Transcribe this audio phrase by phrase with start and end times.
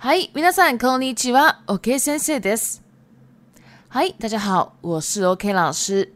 [0.00, 1.60] Hi, みさんこんにちは。
[1.66, 2.84] OK, 先生です。
[3.90, 6.12] i s 大家好，我是 OK 老师。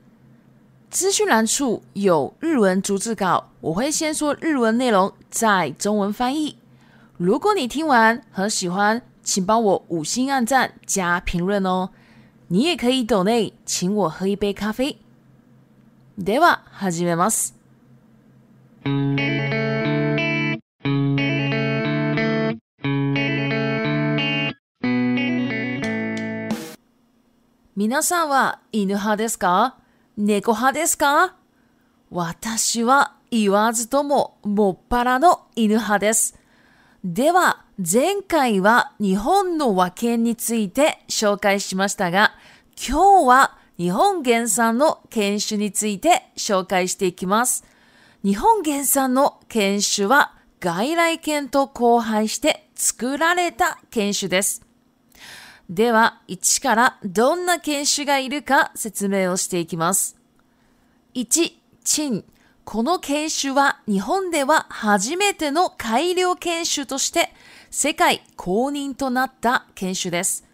[0.89, 6.57] 资讯栏处有日文逐字稿，我会先说日文内容，再中文翻译。
[7.17, 11.91] 如果你听完很喜欢，请帮我五星按赞加评论哦。
[12.47, 14.97] 你也可以 d o n 请我喝一杯咖啡。
[16.17, 17.53] では、始めます。
[27.75, 29.79] 皆さんは犬派ですか
[30.19, 31.37] 猫派ですか
[32.11, 36.39] 私は言わずとももっぱらの犬派です。
[37.03, 42.35] では、前回は日本の和犬について紹介しましたが、
[42.77, 47.65] 今日は日本原産の犬種について紹介していきます。
[48.23, 54.63] 日本原産の犬種は外来犬と交配して作られた犬種です。
[55.71, 60.19] では、一からどんな犬種がいるか説明をしていきます。
[61.15, 62.25] 一、チン。
[62.65, 67.31] この犬種は日本では初めての改良犬種として
[67.73, 70.45] 世界公認となった犬種です。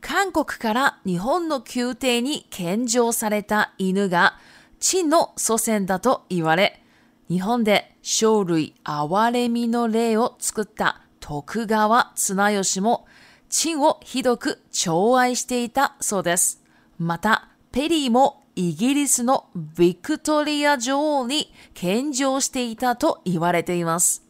[0.00, 4.38] 韓国から日本の宮廷に献上された犬が
[4.78, 6.82] チンの祖先だと言われ、
[7.28, 13.06] 日本で生類憐れみの例を作った徳川綱吉も
[13.48, 16.62] チンをひどく寵愛していたそうです。
[16.98, 24.22] また、ペリーもイギリスのヴィクトリア女王に献上していたと言われています。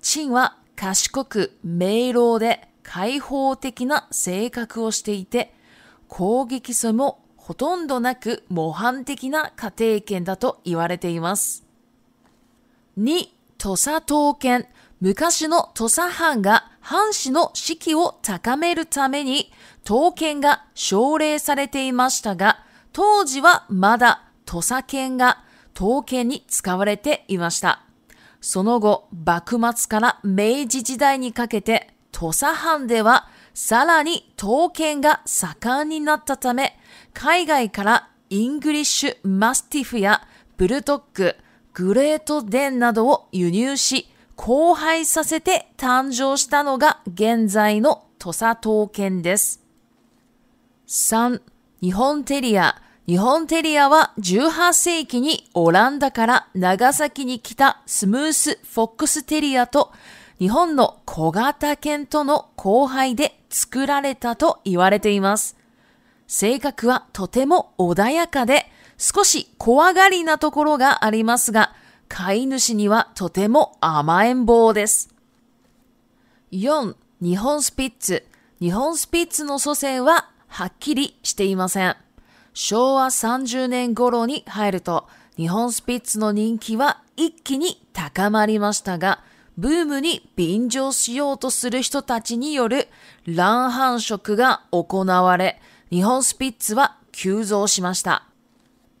[0.00, 5.54] チンは賢く明朗で開放的な性格をしていて、
[6.08, 11.64] 攻撃性もほとんどなく模範的な家庭犬だと言われています。
[12.98, 13.28] 2、
[13.58, 14.66] 土佐刀剣。
[15.00, 19.50] 昔の土佐藩が藩士の士気を高めるために、
[19.82, 22.62] 刀剣が奨励されていましたが、
[22.92, 27.82] 当時はまだ土佐剣が刀剣に使われていました。
[28.42, 36.78] その後、幕末から明治時代にかけて、土佐藩ではさらに刀剣が盛んになったため、
[37.14, 40.28] 海外からイングリッシュマスティフや
[40.58, 41.36] ブルドッグ、
[41.72, 44.06] グレートデンなどを輸入し、
[44.42, 49.62] 荒廃させて誕生したのが現在の土佐刀剣です。
[50.88, 51.42] 3、
[51.82, 52.80] 日本テリア。
[53.06, 59.92] 日本テリアは18世紀にオランダから長崎に来たスムース・フォックステリアと
[60.38, 65.54] 日本の小型犬との交配で作られたと言われています。
[66.28, 71.74] 性格はとても穏やかで少し怖がりなところがありますが
[72.10, 75.08] 飼い主にはとても甘えん坊です。
[76.52, 78.26] 4、日本スピッツ。
[78.58, 81.96] 日本スピッツの祖先ははっきりしていません。
[82.52, 85.06] 昭和30年頃に入ると、
[85.36, 89.22] 日本スピッツの人気は一気に高まりましたが、
[89.56, 92.88] ブームに便乗しようとする人たちによる
[93.24, 95.60] 乱繁殖が行われ、
[95.90, 98.24] 日本スピッツは急増しました。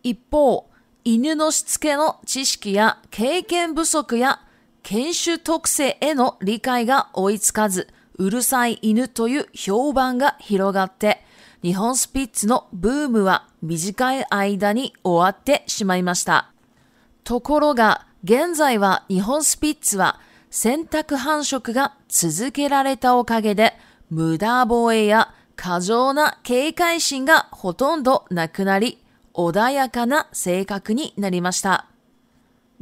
[0.04, 0.69] 一方、
[1.04, 4.40] 犬のしつけの知識や経験不足や
[4.82, 11.22] 犬種特性への理解が追いつかず、うるさい犬という評判が広がって、
[11.62, 16.52] 日本スピッツのブームは短い間に終わってしまいました。
[17.24, 23.72] ところが、現在は日本スピッツは選択繁殖が続けられたおかげで、
[24.10, 28.98] 無駄防衛や過剰な警戒心がほとんどなくなり、
[29.34, 31.86] 穏やかな性格になりました。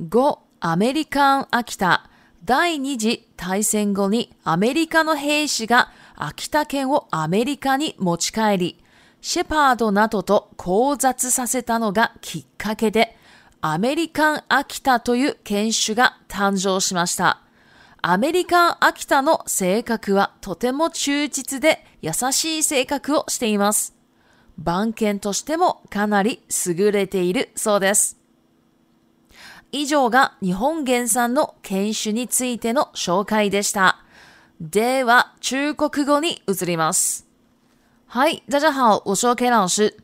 [0.00, 0.38] 5.
[0.60, 2.08] アメリカン秋田
[2.44, 8.84] 第二次大戦後にアメリカの兵士が秋田県をアメリカに持ち帰り、
[9.20, 13.16] シェパードなどと交雑させたのがきっかけで、
[13.60, 17.40] アメリカン秋田という犬種が誕生しました。
[18.00, 23.97] アメリカン秋田の性格はとても忠実で優しい性格をしています。
[24.64, 28.16] 番犬としてもかなり優れているそうです。
[29.70, 33.98] 以上が日本原産の犬種についての紹介でした。
[34.60, 37.26] では、中国語に移ります。
[38.06, 39.94] はい、大家好，我是 K 老师。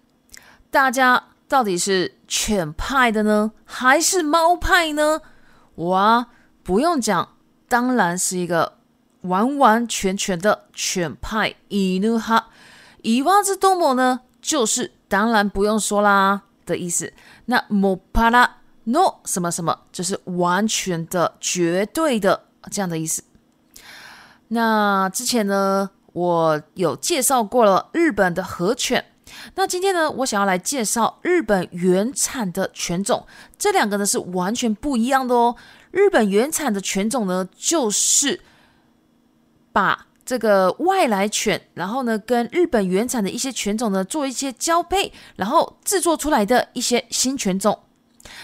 [0.70, 5.22] 大家到底是犬派的呢，还是猫派呢？
[5.76, 6.28] 哇、
[6.62, 7.26] 不用讲，
[7.68, 8.74] 当然是一个
[9.22, 11.56] 完完全全的犬派。
[11.68, 12.44] 犬派。
[13.02, 17.10] 言わずともね、就是当然不用说啦的意思。
[17.46, 22.38] 那モパ n o 什么什么，就是完全的、绝对的
[22.70, 23.22] 这样的意思。
[24.48, 29.02] 那之前呢，我有介绍过了日本的和犬。
[29.54, 33.26] 那今天呢，我想要来介绍日本原产的犬种。
[33.56, 35.56] 这两个呢是完全不一样的哦。
[35.90, 38.40] 日本原产的犬种呢，就是
[39.72, 47.78] 把这个外来犬，然后呢，跟日本原产的一些犬种呢，做一些交配，然后制作出来的一些新犬种。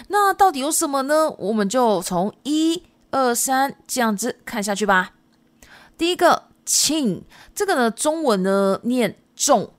[0.09, 1.31] 那到底有什么呢？
[1.31, 5.13] 我们就从一二三这样子看下去吧。
[5.97, 7.23] 第一个，青，
[7.55, 9.73] 这个呢，中文呢念重，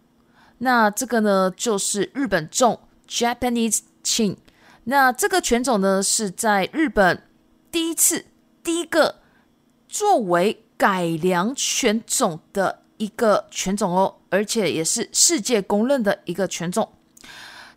[0.60, 4.38] 那这个呢，就是日本重 （Japanese Chin）。
[4.86, 7.22] 那这个犬种呢，是在日本
[7.72, 8.26] 第一次、
[8.64, 9.18] 第一个
[9.88, 10.66] 作为。
[10.82, 16.92] 改良犬种的一个犬种哦，而且也是世界公认的一个犬种。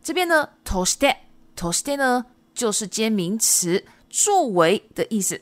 [0.02, 1.14] 这边呢 t o s t e
[1.54, 2.24] t o s t e 呢
[2.54, 5.38] 就是接名词作为的意思。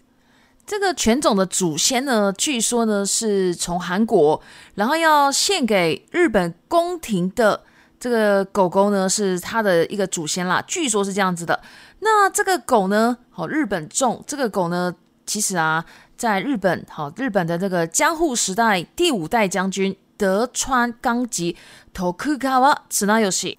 [0.67, 4.43] 这个犬种的祖先呢，据说呢是从韩国，
[4.75, 7.63] 然后要献给日本宫廷的
[8.01, 10.61] 这个狗狗呢，是它的一个祖先啦。
[10.67, 11.63] 据说是这样子的。
[12.01, 14.93] 那这个狗呢，好，日本种这个狗呢，
[15.27, 15.85] 其实啊。
[16.23, 21.57] 在日本，好，日本的这个江户时代第五代将军德川纲吉
[21.93, 23.59] Tokugawa Tsunayoshi，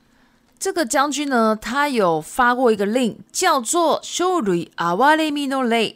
[0.57, 5.93] 这个将军呢，他有发过一个令，叫做 s h u r i a w a e m i n o l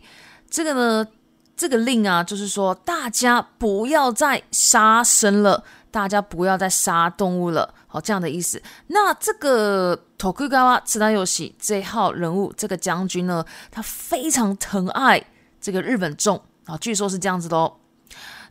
[0.50, 1.08] 这个呢，
[1.56, 8.62] 这个令啊，就是说大家不要再杀生了，大家不要再杀动物了，好，这样的意思。
[8.88, 15.26] 那这个 Tokugawa Tsunayoshi 这号人物，这个将军呢，他非常疼爱
[15.62, 16.42] 这个日本众。
[16.68, 17.74] 啊，据说是这样子的哦。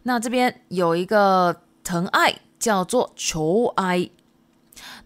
[0.03, 1.55] 那这边有一个
[1.85, 4.09] 疼爱叫做求爱，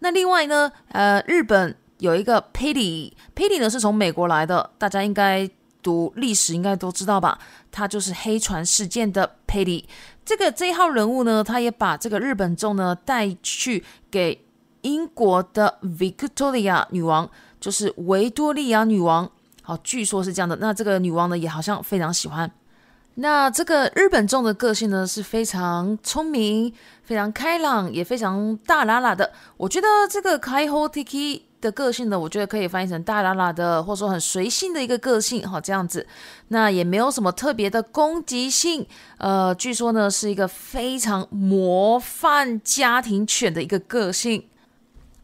[0.01, 5.49] 那另外呢，呃，日本有一个佩里，佩里呢是从美国来的，大家应该
[5.83, 7.39] 读历史应该都知道吧？
[7.73, 9.89] 他就是黑船事件的佩里。
[10.25, 14.45] 这个这一号人物呢，他也把这个日本众呢带去给
[14.83, 17.29] 英国的维 r 利亚女王，
[17.59, 19.29] 就是维多利亚女王。
[19.63, 20.57] 好，据说是这样的。
[20.57, 22.51] 那这个女王呢，也好像非常喜欢。
[23.21, 26.73] 那这个日本种的个性呢，是非常聪明、
[27.03, 29.31] 非常开朗，也非常大喇喇的。
[29.59, 36.07] 我觉得这个 k a i h o t i k i 的个性呢，我觉得可以翻译成大喇喇的，或者说很随性的一个个性，好这样子。
[36.49, 38.87] 那也没有什么特别的攻击性。
[39.19, 44.47] 呃，据说呢，是一个非常模范家庭犬的一个个性。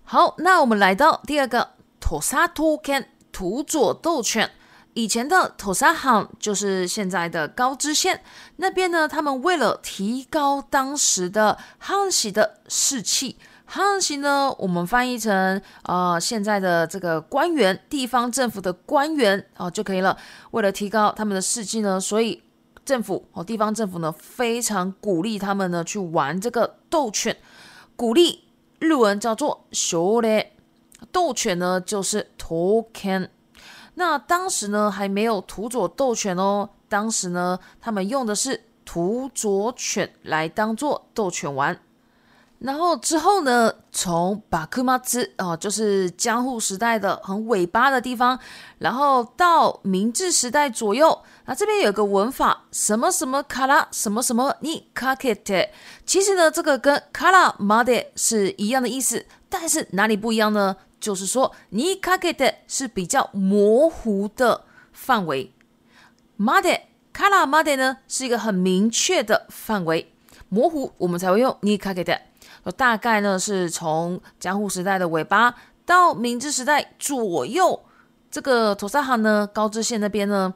[0.04, 1.70] 好，那我们来到第二个
[2.02, 4.50] Tosato k n 土佐斗犬。
[4.96, 8.22] 以前的土沙行就是现在的高知县
[8.56, 20.16] 那边呢，他们为了提高当时的汉喜的士气，汉喜呢，我们翻译成啊现在的这个官员、地方政府的官员哦就可以了。
[20.52, 22.42] 为了提高他们的士气呢，所以
[22.82, 27.36] 政府哦地方政府呢非常鼓励他们呢去玩这个斗犬，
[27.96, 28.44] 鼓励
[28.78, 30.54] 日文叫做狩猎。
[31.12, 33.28] 斗犬呢就是 token。
[33.98, 41.76] 那当时呢还没有土佐斗犬哦，当时呢他们用的是土佐犬来当做斗犬玩，
[42.58, 48.38] 然后之后呢从巴 a 马兹啊，哦，就是江户时代的很尾巴的地方，
[48.78, 55.68] 然后到明治时代左右，那这边有个文法什么什么卡拉什么什么尼卡 k a t
[56.04, 60.76] 其实呢这个跟卡拉玛的是一样的意思，但是哪里不一样呢？
[61.00, 65.52] 就是说你卡 g a 是比较模糊的范围
[66.38, 66.80] ，mada
[67.14, 70.12] kara m a a 呢是一个很明确的范围。
[70.48, 72.20] 模糊我们才会用你卡 g a
[72.76, 77.84] 大概呢是从江户时代的尾巴到明治时代左右，
[78.30, 80.54] 这个土萨哈呢高知县那边呢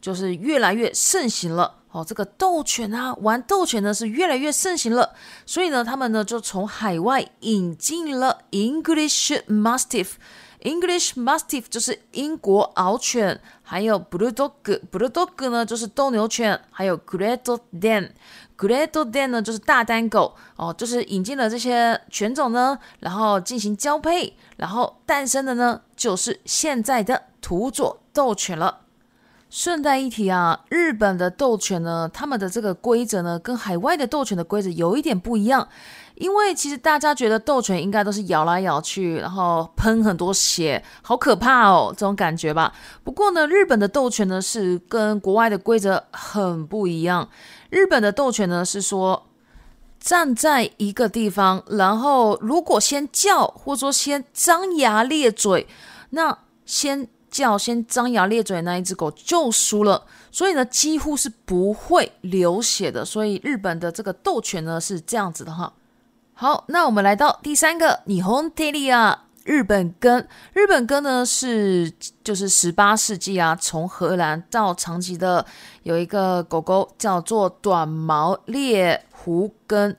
[0.00, 1.81] 就是越来越盛行了。
[1.92, 5.14] 哦，这个斗犬啊，玩斗犬呢是越来越盛行了，
[5.46, 15.28] 所以呢，他们呢就从海外引进了 English Mastiff，English Mastiff 就是英国獒犬，还有 b u e d o g b u e d o
[15.36, 17.42] g 呢就是斗牛犬，还有 Great
[17.78, 20.34] Dane，Great Dane 呢就是大丹狗。
[20.56, 28.81] 哦，就是引进了这些犬种呢，然后进行交配，然后诞生的呢就是现在的土佐斗犬了。
[29.54, 35.68] 顺带一提啊，日本的斗犬呢，他们的这个规则呢，跟海外的斗犬的规则有一点不一样。
[36.14, 42.72] 因为其实大家觉得斗犬应该都是咬来咬去，然后喷很多血，好可怕哦，这种感觉吧。
[43.04, 47.28] 不过呢，日本的斗犬呢是跟国外的规则很不一样。
[47.68, 49.26] 日本的斗犬呢是说
[50.00, 55.66] 站在一个地方，然后如果先叫，或者说先张牙咧嘴，
[56.08, 57.06] 那先。
[57.32, 65.72] 叫先张牙咧嘴那一只狗就输了，所以呢几乎是不会流血的，所以日本的这个斗犬呢是这样子的哈。
[66.34, 71.90] 好，那我们来到第三个尼红泰利尔，日本根，日本根呢是
[72.22, 75.44] 就是十八世纪啊，从荷兰到长崎的
[75.84, 79.96] 有一个狗狗叫做短毛猎狐根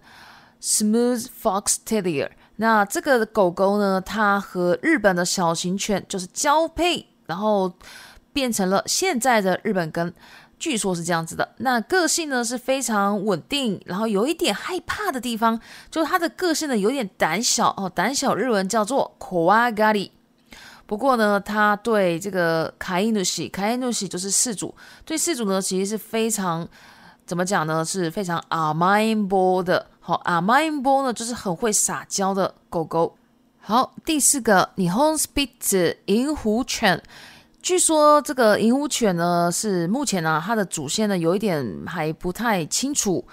[0.61, 7.07] Smooth Fox Terrier，那这个狗狗呢，它和日本的小型犬就是交配。
[7.25, 7.71] 然后
[8.31, 10.11] 变成了现在的日本根，
[10.57, 15.59] 据说是这样子的，那个性呢是非常稳定，然后有一点害怕的地方，
[15.91, 20.11] 就是他的个性呢有点胆小哦，胆小日文叫做 k w a g a r i
[20.85, 24.73] 不过呢，他对这个卡伊努西，卡伊努西就是四主，
[25.05, 26.67] 对四主呢其实是非常
[27.25, 27.85] 怎么讲呢？
[27.85, 33.15] 是非常阿 minbo 的，好，阿 minbo 呢就是很会撒娇的狗狗。
[33.65, 37.01] 好，第四个，你 home spit 银狐犬。
[37.61, 43.25] 据说这个银狐犬呢，是目前呢它的祖先呢有一点还不太清楚。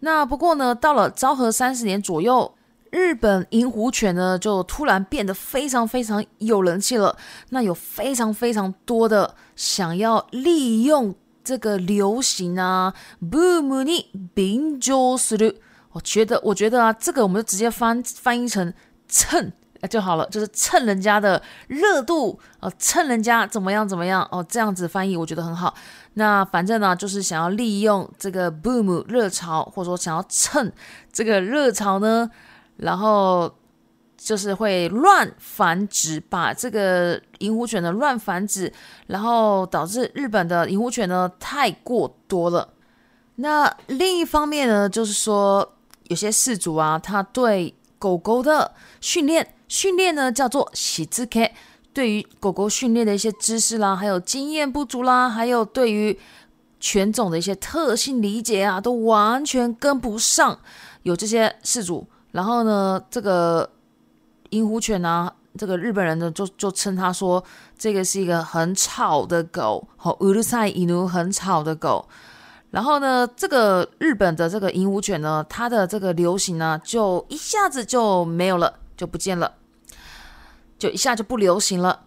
[0.00, 2.52] 那不过呢，到了昭和三十年左右，
[2.90, 7.16] 日本银狐犬呢就突然变得非常非常有人气了。
[7.50, 11.14] 那有非常非常多的想要利用
[11.44, 15.54] 这个流行啊，boom 你 i b i n o s
[15.92, 18.74] 我觉得，我觉得啊，这个我们就直接翻翻译成
[19.06, 19.52] 蹭。
[19.86, 25.74] 就好了，就是蹭人家的热度啊，蹭人家怎么样怎么样哦，这样子翻译我觉得很好。
[26.14, 30.70] 那反正呢，就是想要利用这个 boom 热潮，或者说想要蹭
[31.12, 32.28] 这个热潮呢，
[32.78, 33.52] 然后
[34.16, 38.72] 就是会乱繁殖，把这个银狐犬的乱繁殖，
[39.06, 42.72] 然后导致日本的银狐犬呢太过多了。
[43.38, 45.72] 那另一方面呢，就是说
[46.04, 51.52] 有些氏族啊，他对狗狗的训练，训练呢叫做喜字 K，
[51.92, 56.18] 对于狗狗训练的一些知识啦，还有经验不足啦，还有对于
[56.80, 60.58] 犬种的一些特性理解啊，都完全跟不上。
[61.02, 63.68] 有这些事主，然后呢，这个
[64.50, 67.42] 银狐犬啊，这个日本人呢，就就称他说，
[67.78, 72.08] 这个是一个很吵的狗，好，俄鲁塞イ奴很吵的狗。
[72.70, 79.54] 然后呢，这个日本的这个银狐犬呢，它的这个流行呢，就一下子就没有了，就不见了，
[80.78, 82.02] 就一下就不流行了。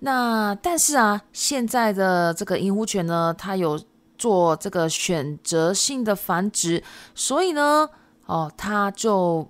[0.00, 3.80] 那但是啊，现在的这个银狐犬呢，它有
[4.16, 6.82] 做这个选择性的繁殖，
[7.14, 7.88] 所以呢，
[8.26, 9.46] 哦，它就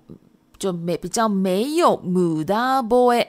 [0.57, 3.25] 就没比较没有母的 boy。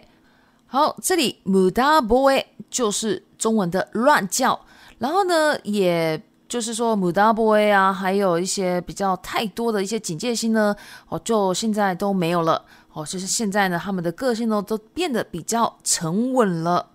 [0.66, 4.58] 好，这里母的 boy 就是中文的乱叫，
[4.98, 6.20] 然后呢也。
[6.52, 10.76] 就是说，姆达波 A 啊，还有一些比较太多的一些警戒心呢，
[11.08, 12.62] 哦，就现在都没有了。
[12.92, 16.90] 哦，就是现在呢，他们的个性呢都变得比较沉稳了。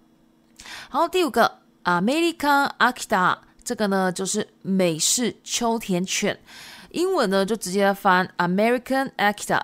[0.89, 1.51] 好，第五个
[1.85, 6.39] ，American Akita，这个呢就是美式秋田犬，
[6.91, 9.59] 英文呢就直接翻 American Akita。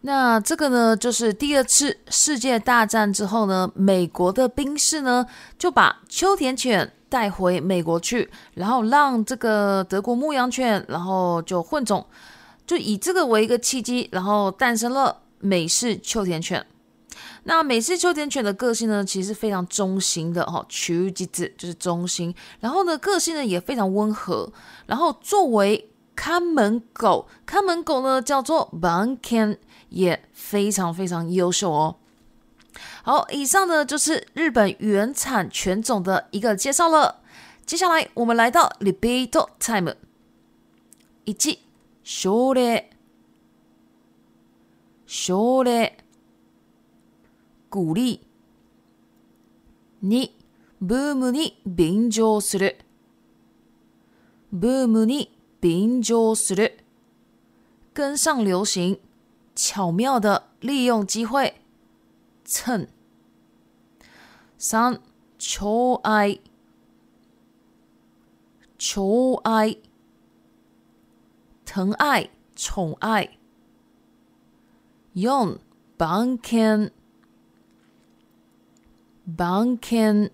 [0.00, 5.24] 那这个呢就是第二次世界大战之后呢，美国的兵士呢
[5.56, 6.92] 就把秋田犬。
[7.08, 12.04] 带回美国去，然后让这个德国牧羊犬，然后就混种，
[12.66, 16.64] 就以这个为一个契机，然后诞生了美式秋田犬。
[17.44, 22.34] 那美式秋田犬的个性呢，其实是非常忠心的哈，域机制就是忠心。
[22.60, 24.50] 然后呢，个性呢也非常温和。
[24.86, 29.56] 然后作为看门狗，看门狗呢叫做 Bunkan，
[29.90, 31.96] 也非常非常优秀哦。
[33.06, 37.20] 好，以上呢就是日本原产犬种的一个介绍了。
[37.64, 39.94] 接下来我们来到 Repeat Time
[41.24, 41.32] 一，
[42.02, 42.82] 少令
[45.06, 45.92] 少令
[47.68, 48.22] 鼓励。
[50.00, 52.78] 二，boom に便乗する
[54.52, 55.28] ，boom に
[55.60, 56.72] 便乗する，
[57.94, 58.98] 跟上流行，
[59.54, 61.60] 巧妙的利用机会，
[62.44, 62.88] 趁。
[64.58, 64.98] 三
[65.38, 66.38] 求爱，
[68.78, 69.76] 求爱，
[71.66, 73.36] 疼爱，宠爱。
[75.14, 75.58] 用
[75.98, 76.92] バンケン
[79.26, 79.78] バン e
[80.24, 80.30] ン、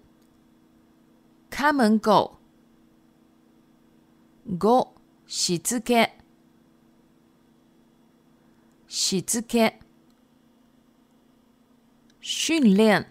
[1.50, 2.38] 看门狗、
[4.58, 4.94] ゴ
[5.26, 6.16] シズケ
[8.88, 9.80] シズケ、
[12.20, 13.08] 训练。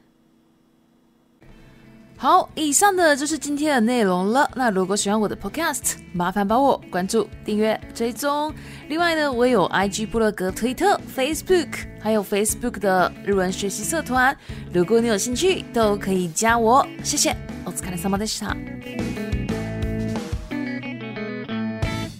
[2.21, 4.47] 好，以上的就是今天的内容了。
[4.55, 8.53] 那如果喜欢我的 Podcast，麻烦帮我关注、订阅、追踪。
[8.89, 14.37] 另外呢，我也有 IG、布洛格、推特、Facebook，还有 Facebook 的日文学习社团。
[14.71, 16.85] 如果你有兴趣，都可以加我。
[17.03, 17.35] 谢谢，
[17.65, 18.23] 奥斯卡的三毛的